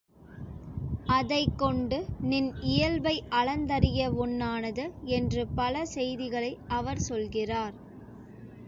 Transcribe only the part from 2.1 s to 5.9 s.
நின் இயல்பை அளந்தறிய வொண்ணாது என்று பல